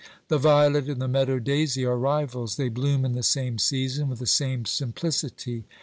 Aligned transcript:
The 0.29 0.39
violet 0.39 0.89
and 0.89 0.99
the 0.99 1.07
meadow 1.07 1.37
daisy 1.37 1.85
are 1.85 1.95
rivals. 1.95 2.55
They 2.55 2.69
bloom 2.69 3.05
in 3.05 3.11
the 3.11 3.21
same 3.21 3.59
season, 3.59 4.09
with 4.09 4.17
the 4.17 4.25
same 4.25 4.65
simplicity. 4.65 5.65